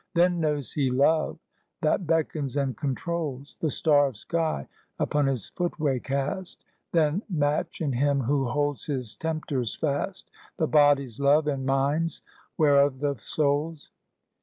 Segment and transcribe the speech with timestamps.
[0.15, 1.37] Then knows he Love,
[1.83, 7.93] that beckons and controls; The star of sky upon his footway cast; Then match in
[7.93, 12.23] him who holds his tempters fast, The body's love and mind's,
[12.57, 13.91] whereof the soul's.